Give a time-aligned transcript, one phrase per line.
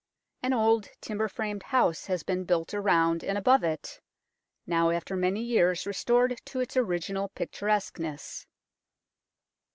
[0.41, 4.01] An old timber framed house has been built around and above it,
[4.65, 8.47] now after many years restored to its original picturesqueness.